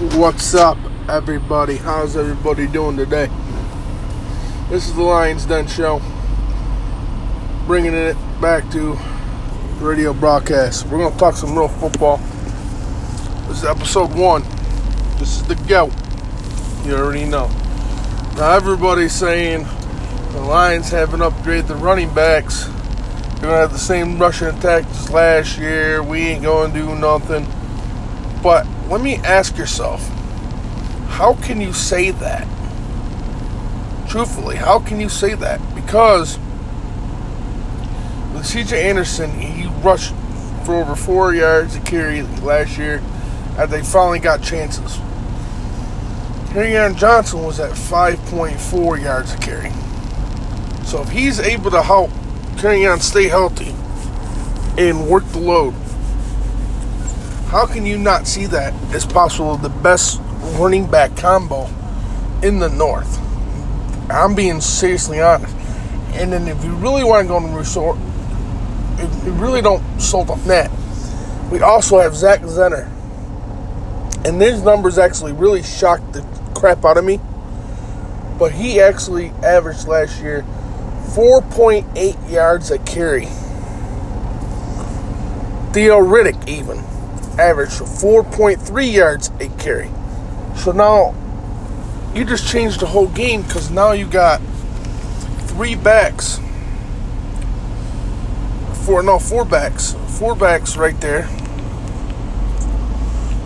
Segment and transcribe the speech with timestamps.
[0.00, 0.78] What's up,
[1.10, 1.76] everybody?
[1.76, 3.28] How's everybody doing today?
[4.70, 6.00] This is the Lions Den Show.
[7.66, 8.96] Bringing it back to
[9.78, 10.86] radio broadcast.
[10.86, 12.16] We're going to talk some real football.
[13.46, 14.42] This is episode one.
[15.18, 15.92] This is the GOAT.
[16.86, 17.48] You already know.
[18.36, 19.66] Now, everybody's saying
[20.32, 22.64] the Lions haven't upgraded the running backs.
[22.64, 26.02] They're going to have the same rushing attack as last year.
[26.02, 27.46] We ain't going to do nothing.
[28.42, 30.06] But let me ask yourself
[31.08, 32.46] how can you say that?
[34.08, 35.60] Truthfully, how can you say that?
[35.74, 36.38] Because
[38.32, 40.14] with CJ Anderson, he rushed
[40.64, 43.02] for over four yards a carry last year
[43.58, 44.98] as they finally got chances.
[46.50, 49.70] Kerryon Johnson was at 5.4 yards a carry.
[50.84, 52.10] So if he's able to help
[52.56, 53.74] Kerryon stay healthy
[54.76, 55.74] and work the load,
[57.50, 60.20] how can you not see that as possible the best
[60.56, 61.68] running back combo
[62.44, 63.18] in the North?
[64.08, 65.52] I'm being seriously honest.
[66.12, 67.98] And then if you really want to go to the resort,
[69.24, 70.70] you really don't sold on that,
[71.50, 72.88] we also have Zach Zenner.
[74.24, 76.22] And his numbers actually really shocked the
[76.54, 77.18] crap out of me.
[78.38, 80.42] But he actually averaged last year
[81.14, 83.26] 4.8 yards a carry.
[85.72, 86.89] Theo Riddick even
[87.40, 89.90] averaged 4.3 yards a carry.
[90.56, 91.14] So now
[92.14, 94.40] you just changed the whole game because now you got
[95.46, 96.38] three backs.
[98.84, 99.94] Four no four backs.
[100.18, 101.28] Four backs right there.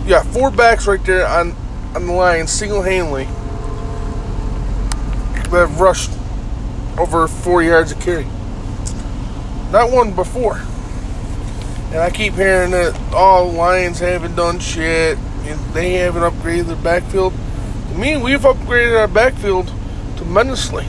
[0.05, 1.55] Yeah, four backs right there on
[1.95, 3.25] on the line single handedly
[5.51, 6.11] that rushed
[6.97, 8.25] over four yards of carry.
[9.71, 10.61] Not one before.
[11.95, 15.17] And I keep hearing that all Lions haven't done shit.
[15.17, 17.33] And They haven't upgraded their backfield.
[17.95, 19.71] Mean, we've upgraded our backfield
[20.17, 20.85] tremendously.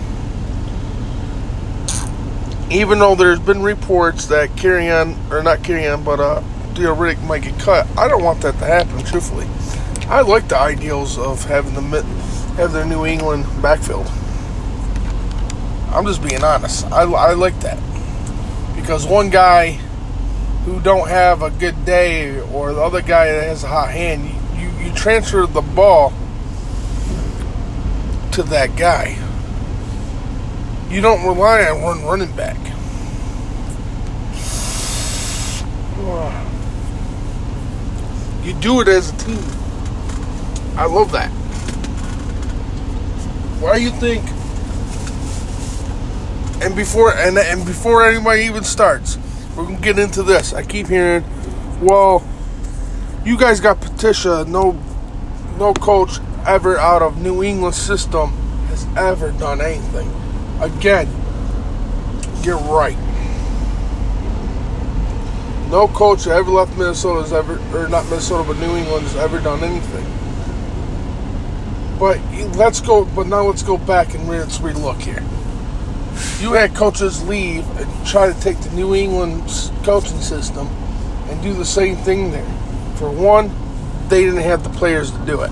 [2.72, 6.42] Even though there's been reports that Kerryon, or not Kerryon, but uh,
[6.74, 7.86] Riddick might get cut.
[7.96, 9.46] I don't want that to happen, truthfully.
[10.08, 12.02] I like the ideals of having the
[12.56, 14.08] have their New England backfield.
[15.94, 16.84] I'm just being honest.
[16.86, 17.78] I, I like that
[18.74, 19.78] because one guy
[20.66, 24.28] who don't have a good day or the other guy that has a hot hand,
[24.60, 26.12] you, you, transfer the ball
[28.32, 29.16] to that guy.
[30.90, 32.56] You don't rely on one running back.
[38.44, 39.38] You do it as a team.
[40.76, 41.30] I love that.
[43.60, 44.24] Why do you think?
[46.60, 49.16] And before and and before anybody even starts,
[49.56, 50.52] we're gonna get into this.
[50.52, 51.24] I keep hearing,
[51.80, 52.22] well,
[53.24, 54.44] you guys got Patricia.
[54.46, 54.78] No,
[55.58, 58.30] no coach ever out of New England system
[58.68, 60.10] has ever done anything.
[60.60, 61.08] Again,
[62.42, 62.96] you're right.
[65.70, 69.40] No coach ever left Minnesota has ever, or not Minnesota, but New England has ever
[69.40, 70.06] done anything.
[71.98, 72.20] But
[72.56, 73.04] let's go.
[73.04, 75.24] But now let's go back and let's relook here.
[76.40, 79.42] You had coaches leave and try to take the New England
[79.84, 80.66] coaching system
[81.28, 82.44] and do the same thing there.
[82.96, 83.50] For one,
[84.08, 85.50] they didn't have the players to do it.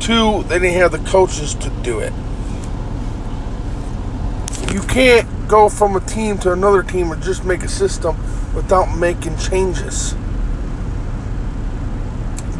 [0.00, 2.12] Two, they didn't have the coaches to do it.
[4.72, 8.16] You can't go from a team to another team or just make a system
[8.54, 10.14] without making changes.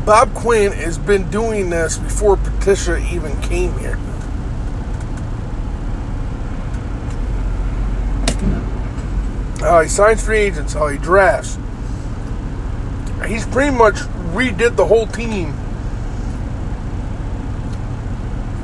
[0.05, 3.99] Bob Quinn has been doing this before Patricia even came here.
[9.65, 11.57] How he signs free agents, how he drafts.
[13.27, 13.95] He's pretty much
[14.35, 15.55] redid the whole team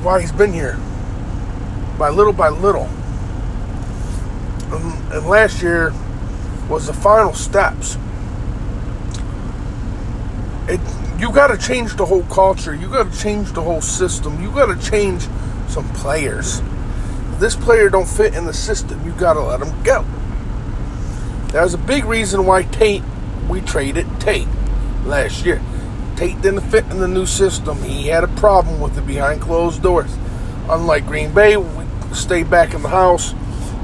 [0.03, 0.79] while he's been here.
[1.99, 2.85] By little by little.
[4.73, 5.95] And, and last year
[6.69, 7.97] was the final steps.
[10.69, 10.81] It
[11.19, 12.75] you got to change the whole culture.
[12.75, 14.43] You got to change the whole system.
[14.43, 15.27] You got to change
[15.69, 16.61] some players.
[17.33, 20.05] If this player don't fit in the system, you got to let him go.
[21.53, 23.03] That was a big reason why Tate
[23.49, 24.47] we traded Tate
[25.05, 25.61] last year.
[26.17, 27.83] Tate didn't fit in the new system.
[27.83, 30.15] He had a problem with it behind closed doors.
[30.69, 33.35] Unlike Green Bay, we stayed back in the house.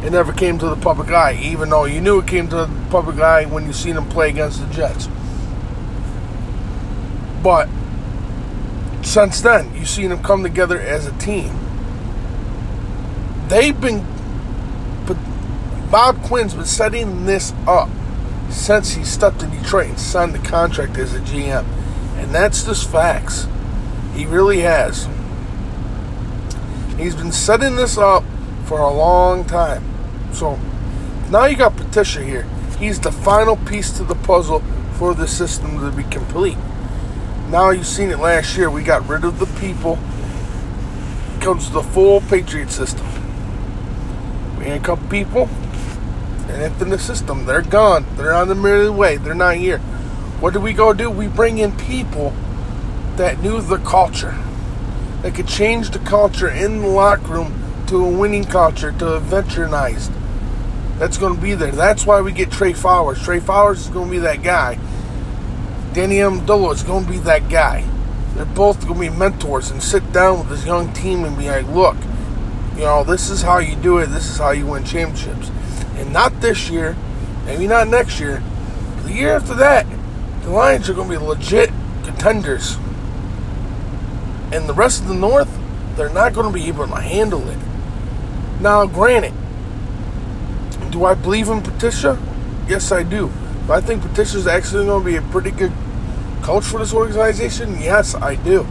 [0.05, 2.71] It never came to the public eye, even though you knew it came to the
[2.91, 5.09] public eye when you seen him play against the Jets.
[7.43, 7.69] But
[9.03, 11.59] since then, you've seen them come together as a team.
[13.49, 14.07] They've been,
[15.91, 17.89] Bob Quinn's been setting this up
[18.51, 21.65] since he stepped in Detroit and signed the contract as a GM.
[22.17, 23.47] And that's just facts.
[24.15, 25.09] He really has.
[26.99, 28.25] He's been setting this up
[28.65, 29.85] for a long time.
[30.33, 30.59] So
[31.31, 32.47] now you got Patricia here.
[32.79, 34.61] He's the final piece to the puzzle
[34.95, 36.59] for the system to be complete.
[37.49, 38.71] Now you've seen it last year.
[38.71, 39.99] We got rid of the people.
[41.41, 43.07] Comes the full Patriot system.
[44.59, 45.49] We handcuff people,
[46.57, 47.45] and it's in the system.
[47.45, 48.07] They're gone.
[48.17, 49.19] They're on the merry way.
[49.19, 49.79] They're not here.
[50.41, 51.11] What do we go do?
[51.11, 52.33] We bring in people
[53.17, 54.35] that knew the culture
[55.21, 59.21] that could change the culture in the locker room to a winning culture, to a
[59.21, 60.11] veteranized.
[60.99, 61.73] That's going to be there.
[61.73, 63.23] That's why we get Trey Flowers.
[63.23, 64.79] Trey Flowers is going to be that guy.
[65.93, 67.85] Danny Amendola is going to be that guy.
[68.35, 71.49] They're both going to be mentors and sit down with this young team and be
[71.49, 71.97] like, look,
[72.77, 74.07] you know, this is how you do it.
[74.07, 75.51] This is how you win championships.
[75.97, 76.97] And not this year,
[77.45, 78.43] maybe not next year,
[79.05, 79.87] the year after that,
[80.43, 81.71] the Lions are going to be legit
[82.05, 82.77] contenders
[84.53, 85.51] and the rest of the North,
[85.97, 87.59] they're not going to be able to handle it.
[88.61, 89.35] Now, granted,
[90.91, 92.19] do I believe in Patricia?
[92.69, 93.31] Yes, I do.
[93.67, 95.73] But I think Patricia's actually going to be a pretty good
[96.43, 97.81] coach for this organization.
[97.81, 98.67] Yes, I do.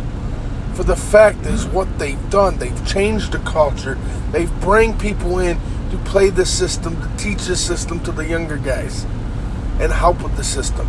[0.75, 3.97] For the fact is, what they've done, they've changed the culture.
[4.31, 5.59] They've bring people in
[5.91, 9.03] to play the system, to teach the system to the younger guys,
[9.79, 10.87] and help with the system.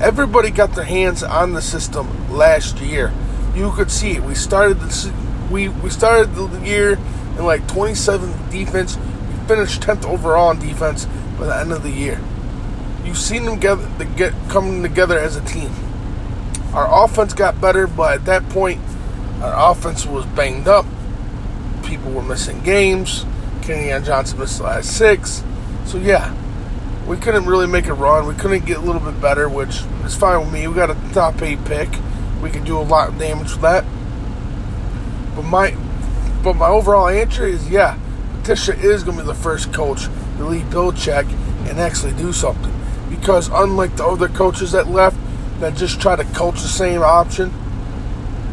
[0.00, 3.12] Everybody got their hands on the system last year
[3.56, 4.22] you could see it.
[4.22, 5.12] We started the
[5.50, 8.96] we we started the year in like 27th defense.
[8.96, 11.06] We finished 10th overall in defense
[11.38, 12.20] by the end of the year.
[13.04, 13.78] You've seen them get,
[14.16, 15.70] get coming together as a team.
[16.74, 18.80] Our offense got better, but at that point,
[19.40, 20.84] our offense was banged up.
[21.84, 23.24] People were missing games.
[23.66, 25.42] Kerryon Johnson missed the last six.
[25.84, 26.34] So yeah,
[27.06, 28.26] we couldn't really make a run.
[28.26, 30.66] We couldn't get a little bit better, which is fine with me.
[30.68, 31.90] We got a top eight pick
[32.42, 33.84] we can do a lot of damage with that.
[35.34, 35.76] But my
[36.42, 37.98] but my overall answer is yeah,
[38.38, 41.28] Patricia is going to be the first coach to lead Belichick
[41.68, 42.72] and actually do something.
[43.10, 45.16] Because unlike the other coaches that left
[45.60, 47.52] that just try to coach the same option,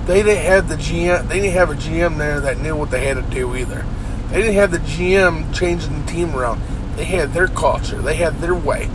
[0.05, 1.27] they didn't have the GM.
[1.27, 3.85] They didn't have a GM there that knew what they had to do either.
[4.29, 6.61] They didn't have the GM changing the team around.
[6.95, 8.01] They had their culture.
[8.01, 8.89] They had their way,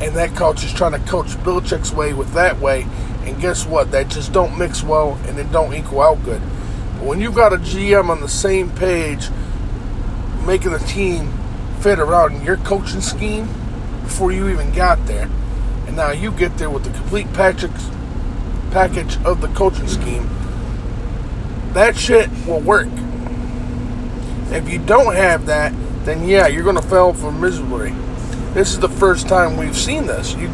[0.00, 2.86] and that culture is trying to coach Belichick's way with that way,
[3.24, 3.90] and guess what?
[3.90, 6.40] That just don't mix well and it don't equal out good.
[6.98, 9.28] But when you've got a GM on the same page,
[10.46, 11.32] making the team
[11.80, 13.48] fit around your coaching scheme
[14.02, 15.28] before you even got there,
[15.86, 17.70] and now you get there with the complete package
[18.70, 20.28] package of the coaching scheme,
[21.72, 22.88] that shit will work.
[24.54, 25.72] If you don't have that,
[26.04, 27.90] then yeah, you're going to fail for miserably.
[28.52, 30.34] This is the first time we've seen this.
[30.34, 30.48] You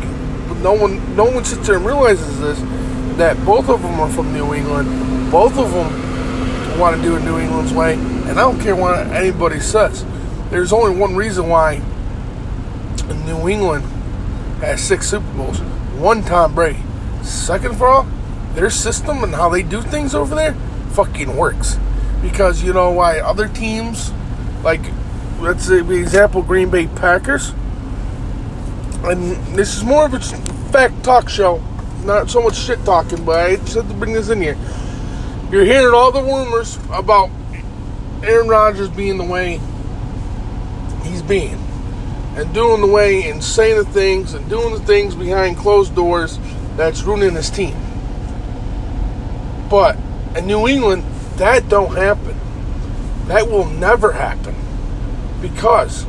[0.63, 2.59] no one no one sits there and realizes this
[3.19, 5.31] that both of them are from New England.
[5.31, 9.07] Both of them want to do it New England's way, and I don't care what
[9.09, 10.05] anybody says.
[10.49, 11.83] There's only one reason why
[13.27, 13.85] New England
[14.61, 15.61] has six Super Bowls.
[15.99, 16.83] One Tom Brady.
[17.23, 18.07] Second of all,
[18.55, 20.55] their system and how they do things over there
[20.93, 21.79] fucking works.
[22.23, 24.13] Because you know why other teams,
[24.63, 24.81] like
[25.41, 27.55] let's say the example Green Bay Packers,
[29.05, 30.21] and this is more of a
[30.71, 31.63] fact talk show,
[32.05, 34.59] not so much shit talking, but I just have to bring this in here.
[35.51, 37.31] You're hearing all the rumors about
[38.23, 39.59] Aaron Rodgers being the way
[41.03, 41.59] he's being,
[42.37, 46.39] and doing the way and saying the things and doing the things behind closed doors
[46.77, 47.75] that's ruining his team.
[49.71, 49.97] But
[50.37, 51.05] in New England,
[51.41, 52.39] that don't happen.
[53.27, 54.55] That will never happen
[55.43, 56.07] because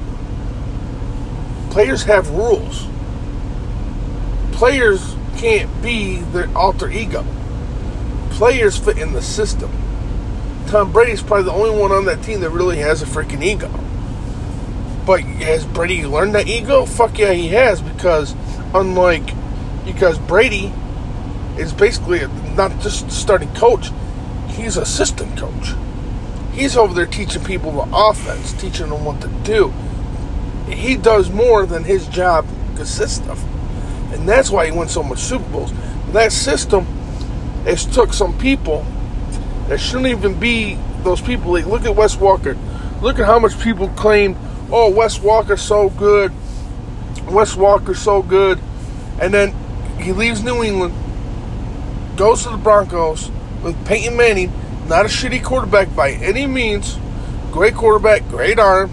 [1.71, 2.87] players have rules
[4.61, 7.25] players can't be their alter ego.
[8.29, 9.71] Players fit in the system.
[10.67, 13.71] Tom Brady's probably the only one on that team that really has a freaking ego.
[15.03, 16.85] But has Brady learned that ego?
[16.85, 18.35] Fuck yeah, he has because
[18.75, 19.33] unlike
[19.83, 20.71] because Brady
[21.57, 22.19] is basically
[22.55, 23.89] not just starting coach,
[24.51, 25.73] he's assistant coach.
[26.53, 29.73] He's over there teaching people the offense, teaching them what to do.
[30.67, 33.43] He does more than his job consists of
[34.11, 35.73] and that's why he won so much Super Bowls.
[36.11, 36.85] That system
[37.65, 38.85] has took some people
[39.67, 41.53] that shouldn't even be those people.
[41.53, 42.57] Like, look at Wes Welker.
[43.01, 44.35] Look at how much people claim,
[44.71, 46.31] "Oh, Wes Welker's so good.
[47.29, 48.59] Wes Welker's so good,"
[49.19, 49.53] and then
[49.97, 50.93] he leaves New England,
[52.17, 53.31] goes to the Broncos
[53.61, 54.51] with Peyton Manning,
[54.87, 56.97] not a shitty quarterback by any means,
[57.51, 58.91] great quarterback, great arm,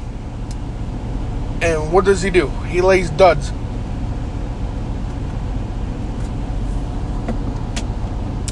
[1.61, 2.49] and what does he do?
[2.67, 3.53] He lays duds.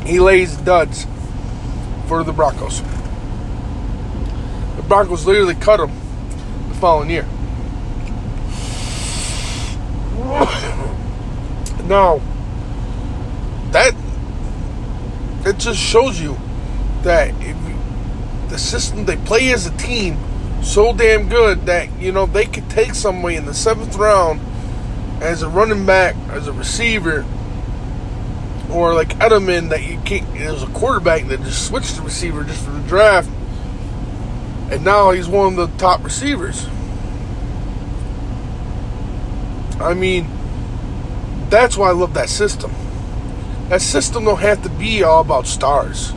[0.04, 1.06] He lays duds.
[2.06, 2.82] for the Broncos.
[4.76, 5.90] The Broncos literally cut him
[6.68, 7.24] the following year.
[11.88, 12.20] now,
[13.72, 13.94] that
[15.46, 16.36] it just shows you
[17.02, 17.54] that you,
[18.48, 20.18] the system they play as a team
[20.62, 24.40] so damn good that you know they could take somebody in the seventh round
[25.22, 27.24] as a running back, as a receiver,
[28.70, 30.26] or like Edelman that you can't.
[30.40, 33.30] As a quarterback that just switched to receiver just for the draft,
[34.70, 36.66] and now he's one of the top receivers.
[39.80, 40.26] I mean,
[41.48, 42.72] that's why I love that system.
[43.68, 46.12] That system don't have to be all about stars.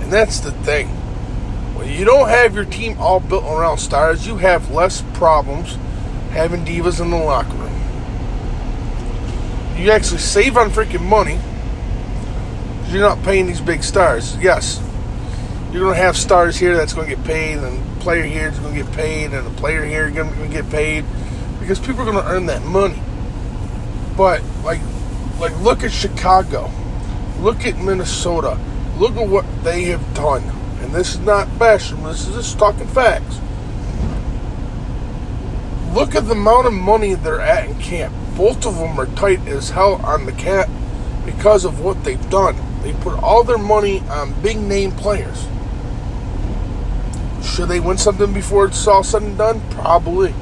[0.00, 0.88] And that's the thing.
[1.74, 5.76] When you don't have your team all built around stars, you have less problems
[6.30, 7.72] having divas in the locker room.
[9.76, 11.40] You actually save on freaking money.
[12.88, 14.36] You're not paying these big stars.
[14.36, 14.82] Yes,
[15.72, 18.74] you're to have stars here that's going to get paid, and player here is going
[18.74, 21.04] to get paid, and the player here is going to get paid
[21.58, 23.00] because people are going to earn that money.
[24.16, 24.80] But like,
[25.40, 26.70] like look at Chicago,
[27.42, 28.56] look at Minnesota,
[28.98, 30.42] look at what they have done,
[30.80, 32.02] and this is not bashing.
[32.04, 33.40] This is just talking facts.
[35.92, 38.14] Look at the amount of money they're at in camp.
[38.36, 40.70] Both of them are tight as hell on the cap
[41.26, 42.56] because of what they've done.
[42.82, 45.46] They put all their money on big name players.
[47.42, 49.60] Should they win something before it's all said and done?
[49.70, 50.32] Probably.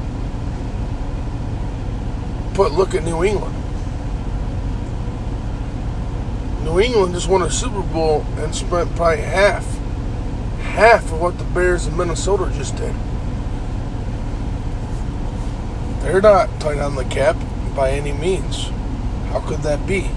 [2.55, 3.60] But look at New England.
[6.71, 9.67] New England just won a Super Bowl and spent probably half,
[10.61, 12.95] half of what the Bears in Minnesota just did.
[16.01, 17.35] They're not tight on the cap
[17.75, 18.69] by any means.
[19.31, 20.13] How could that be?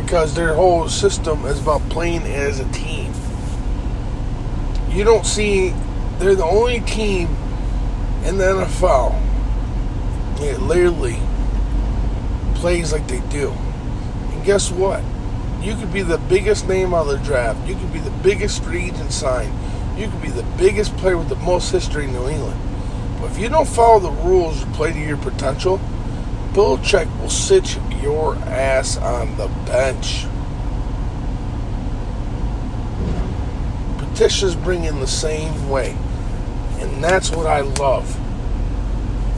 [0.00, 3.12] Because their whole system is about playing as a team.
[4.88, 5.74] You don't see,
[6.20, 7.26] they're the only team
[8.24, 9.20] in the NFL
[10.38, 11.18] that literally
[12.54, 13.52] plays like they do.
[14.44, 15.02] Guess what?
[15.60, 17.68] You could be the biggest name on the draft.
[17.68, 19.52] You could be the biggest free agent sign.
[19.98, 22.58] You could be the biggest player with the most history in New England.
[23.20, 25.78] But if you don't follow the rules play to your potential,
[26.52, 30.24] Belichick will sit your ass on the bench.
[33.98, 35.96] Petitions bring in the same way.
[36.78, 38.18] And that's what I love.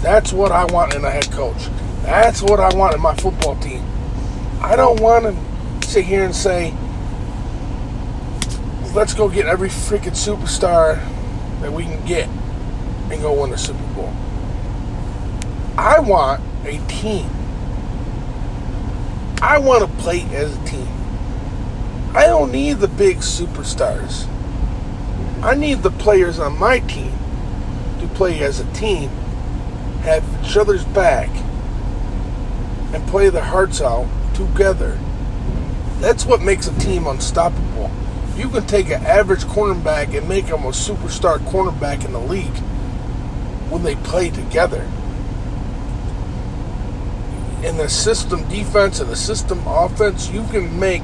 [0.00, 1.68] That's what I want in a head coach.
[2.02, 3.84] That's what I want in my football team.
[4.62, 6.72] I don't want to sit here and say,
[8.94, 11.02] let's go get every freaking superstar
[11.60, 12.28] that we can get
[13.10, 14.14] and go win the Super Bowl.
[15.76, 17.28] I want a team.
[19.42, 20.86] I want to play as a team.
[22.14, 24.28] I don't need the big superstars.
[25.42, 27.12] I need the players on my team
[27.98, 29.08] to play as a team,
[30.02, 31.30] have each other's back,
[32.94, 34.98] and play their hearts out together.
[36.00, 37.90] That's what makes a team unstoppable.
[38.36, 42.56] You can take an average cornerback and make him a superstar cornerback in the league
[43.70, 44.88] when they play together.
[47.62, 51.02] In the system defense and the system offense, you can make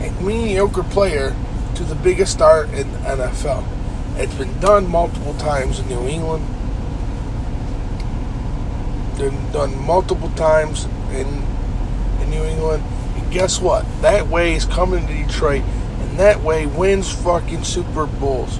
[0.00, 1.36] a mediocre player
[1.76, 3.64] to the biggest star in the NFL.
[4.16, 6.46] It's been done multiple times in New England.
[9.16, 11.41] Been done multiple times in
[12.32, 12.82] New England.
[13.16, 13.84] And guess what?
[14.02, 18.58] That way is coming to Detroit, and that way wins fucking Super Bowls.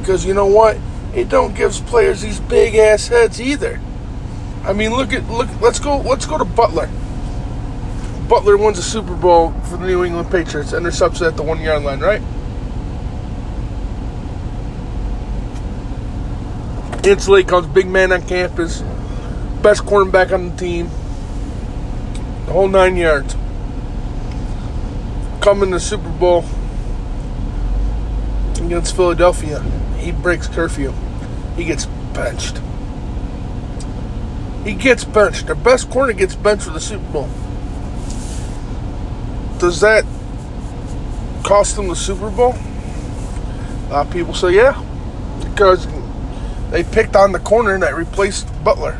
[0.00, 0.76] Because you know what?
[1.14, 3.80] It don't gives players these big ass heads either.
[4.64, 5.48] I mean, look at look.
[5.60, 5.98] Let's go.
[5.98, 6.88] Let's go to Butler.
[8.28, 11.82] Butler wins a Super Bowl for the New England Patriots, intercepts at the one yard
[11.82, 12.22] line, right?
[17.04, 18.80] Instantly comes big man on campus,
[19.60, 20.88] best cornerback on the team,
[22.52, 23.34] whole nine yards.
[25.40, 26.44] Coming to Super Bowl
[28.64, 29.60] against Philadelphia,
[29.98, 30.92] he breaks curfew.
[31.56, 32.60] He gets benched.
[34.64, 35.46] He gets benched.
[35.46, 37.28] Their best corner gets benched for the Super Bowl.
[39.58, 40.04] Does that
[41.44, 42.54] cost them the Super Bowl?
[43.86, 44.80] A lot of people say yeah,
[45.40, 45.86] because
[46.70, 48.98] they picked on the corner that replaced Butler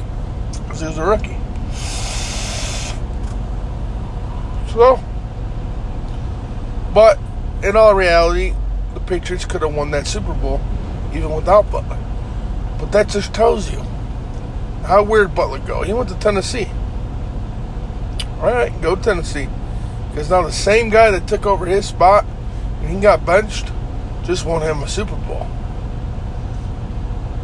[0.53, 1.37] because he was a rookie.
[4.73, 4.99] So,
[6.95, 7.19] but
[7.63, 8.55] in all reality,
[8.95, 10.61] the Patriots could have won that Super Bowl
[11.15, 11.99] even without Butler.
[12.79, 13.81] But that just tells you
[14.85, 15.83] how weird Butler go.
[15.83, 16.69] He went to Tennessee.
[18.39, 19.49] All right, go Tennessee.
[20.11, 22.25] Because now the same guy that took over his spot
[22.81, 23.71] and he got benched,
[24.25, 25.47] just won him a Super Bowl.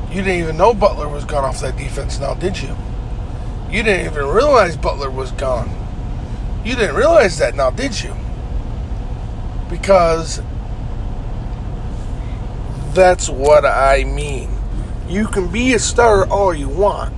[0.09, 2.75] You didn't even know Butler was gone off that defense now, did you?
[3.71, 5.88] You didn't even realize Butler was gone.
[6.65, 8.15] You didn't realize that now, did you?
[9.71, 10.43] Because
[12.95, 14.51] that's what I mean.
[15.09, 17.15] You can be a star all you want,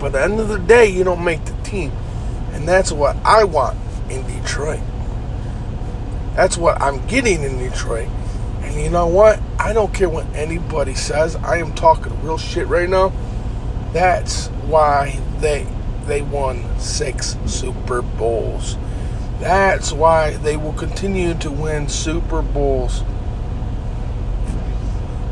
[0.00, 1.92] but at the end of the day, you don't make the team.
[2.52, 3.76] And that's what I want
[4.08, 4.80] in Detroit.
[6.34, 8.08] That's what I'm getting in Detroit.
[8.62, 9.40] And you know what?
[9.58, 11.36] I don't care what anybody says.
[11.36, 13.12] I am talking real shit right now.
[13.92, 15.66] That's why they
[16.06, 18.76] they won six Super Bowls.
[19.40, 23.02] That's why they will continue to win Super Bowls.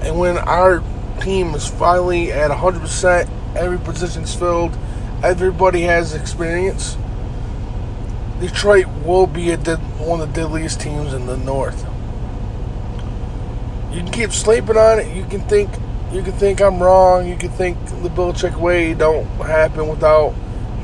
[0.03, 0.83] And when our
[1.21, 4.77] team is finally at 100%, every position's filled,
[5.23, 6.97] everybody has experience,
[8.41, 11.87] Detroit will be one of the deadliest teams in the North.
[13.93, 15.17] You can keep sleeping on it.
[15.17, 15.71] You can think
[16.13, 17.29] you can think I'm wrong.
[17.29, 20.35] You can think the Belichick way don't happen without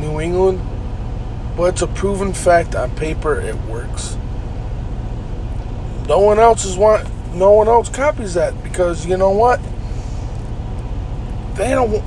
[0.00, 0.60] New England.
[1.56, 4.16] But it's a proven fact on paper it works.
[6.06, 9.60] No one else is want no one else copies that because you know what?
[11.56, 12.02] They don't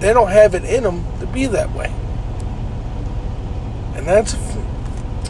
[0.00, 1.92] they don't have it in them to be that way.
[3.94, 4.34] And that's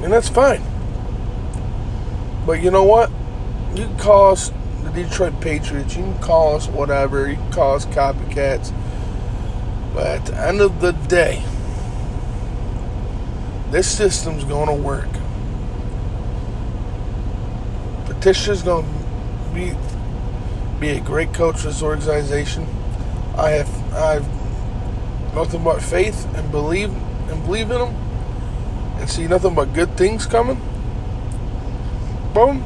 [0.02, 0.62] and that's fine.
[2.46, 3.10] But you know what?
[3.74, 7.74] You can call us the Detroit Patriots, you can call us whatever, you can call
[7.74, 8.72] us copycats.
[9.94, 11.44] But at the end of the day,
[13.70, 15.08] this system's going to work.
[18.06, 19.72] Patricia's going to be
[20.80, 22.66] be a great coach for this organization.
[23.36, 26.90] I have I have nothing but faith and believe
[27.30, 27.94] and believe in him,
[28.98, 30.60] and see nothing but good things coming.
[32.34, 32.64] Boom.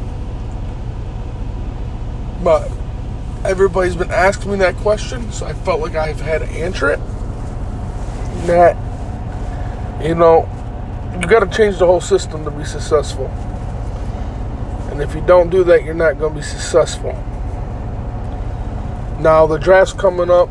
[2.43, 2.71] But
[3.45, 7.01] everybody's been asking me that question, so I felt like I've had to answer it.
[8.46, 8.77] That
[10.03, 10.48] you know,
[11.20, 13.27] you got to change the whole system to be successful.
[14.90, 17.12] And if you don't do that, you're not going to be successful.
[19.20, 20.48] Now the draft's coming up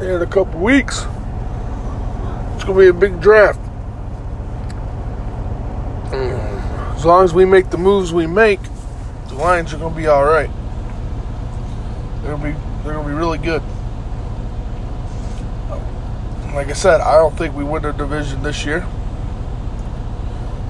[0.00, 1.04] in a couple weeks.
[2.54, 3.60] It's going to be a big draft.
[6.10, 6.96] Mm.
[6.96, 8.60] As long as we make the moves we make,
[9.28, 10.50] the Lions are going to be all right.
[12.22, 13.62] They're going to be they're going to be really good.
[16.56, 18.86] Like I said, I don't think we win the division this year.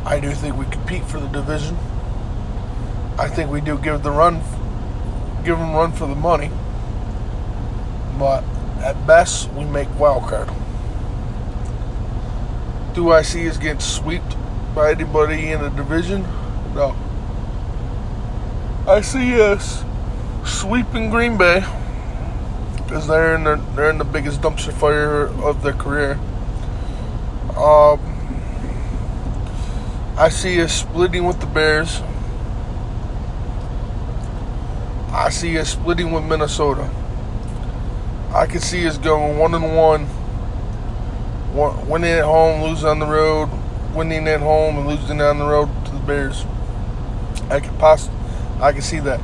[0.05, 1.77] I do think we compete for the division.
[3.21, 4.41] I think we do give the run,
[5.45, 6.51] give them run for the money.
[8.19, 8.43] But
[8.81, 10.51] at best, we make wild card.
[12.93, 14.37] Do I see us getting swept
[14.75, 16.23] by anybody in the division?
[16.75, 16.97] No.
[18.89, 19.85] I see us
[20.45, 21.65] sweeping Green Bay
[22.87, 26.13] because they're in the they're in the biggest dumpster fire of their career.
[27.57, 28.01] Um,
[30.17, 32.01] I see us splitting with the Bears.
[35.13, 36.89] I see us splitting with Minnesota.
[38.33, 40.07] I can see us going one and one,
[41.89, 43.49] winning at home, losing on the road,
[43.95, 46.45] winning at home, and losing on the road to the Bears.
[47.51, 48.11] I can poss-
[48.61, 49.21] I can see that.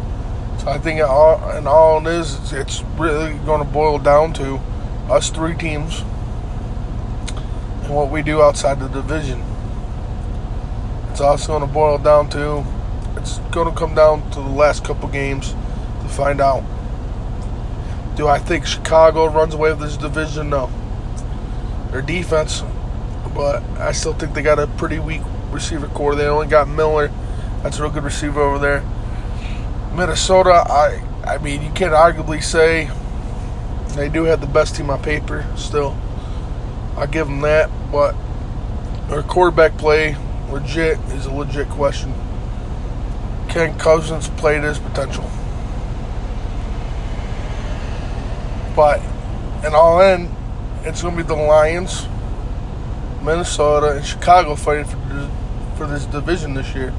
[0.63, 4.61] So I think all, and all it is, it's really going to boil down to
[5.11, 6.03] us three teams
[7.83, 9.43] and what we do outside the division.
[11.11, 12.65] It's also going to boil down to,
[13.17, 16.63] it's going to come down to the last couple games to find out.
[18.15, 20.51] Do I think Chicago runs away with this division?
[20.51, 20.71] No.
[21.91, 22.63] Their defense,
[23.35, 26.15] but I still think they got a pretty weak receiver corps.
[26.15, 27.11] They only got Miller.
[27.65, 28.85] That's a real good receiver over there.
[29.95, 32.91] Minnesota, I I mean, you can't arguably say
[33.95, 35.97] they do have the best team on paper still.
[36.97, 38.15] I give them that, but
[39.09, 40.17] their quarterback play
[40.51, 42.13] legit is a legit question.
[43.49, 45.31] Can Cousins play to his potential?
[48.75, 49.01] But
[49.65, 50.35] in all end,
[50.85, 52.07] it's going to be the Lions,
[53.23, 55.31] Minnesota, and Chicago fighting for
[55.77, 56.93] for this division this year,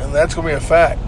[0.00, 1.05] and that's going to be a fact.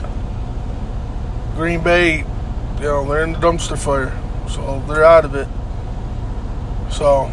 [1.58, 4.16] Green Bay, you know, they're in the dumpster fire,
[4.48, 5.48] so they're out of it.
[6.92, 7.32] So,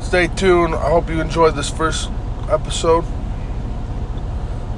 [0.00, 0.74] stay tuned.
[0.74, 2.08] I hope you enjoyed this first
[2.48, 3.04] episode.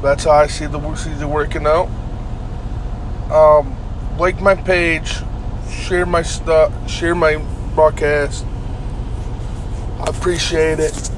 [0.03, 1.87] That's how I see the season working out.
[3.31, 3.77] Um,
[4.19, 5.19] like my page,
[5.71, 7.37] share my stuff, share my
[7.77, 8.45] broadcast.
[10.01, 11.11] I appreciate it.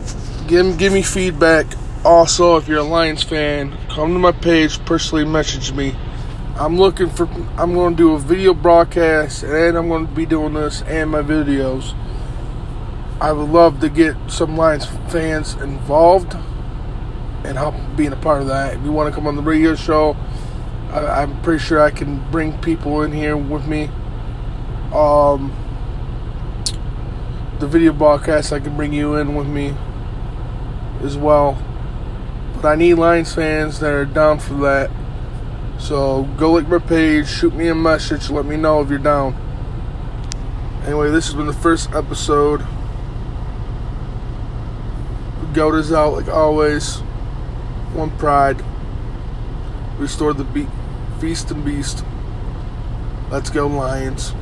[0.49, 1.65] Give give me feedback.
[2.05, 5.95] Also, if you're a Lions fan, come to my page, personally message me.
[6.59, 7.29] I'm looking for.
[7.59, 11.11] I'm going to do a video broadcast, and I'm going to be doing this and
[11.11, 11.95] my videos.
[13.21, 16.35] I would love to get some Lions fans involved
[17.45, 18.75] and help being a part of that.
[18.75, 20.17] If you want to come on the radio show,
[20.91, 23.91] I, am pretty sure I can bring people in here with me.
[24.95, 25.53] Um,
[27.59, 29.75] the video broadcast, I can bring you in with me
[31.03, 31.63] as well.
[32.55, 34.91] But I need Lions fans that are down for that.
[35.79, 39.35] So go like my page, shoot me a message, let me know if you're down.
[40.85, 42.65] Anyway, this has been the first episode.
[45.53, 46.99] Goat is out like always.
[47.95, 48.63] One pride.
[49.99, 50.69] Restore the be-
[51.19, 52.05] feast and beast.
[53.31, 54.35] Let's go, Lions.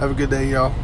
[0.00, 0.74] Have a good day, y'all.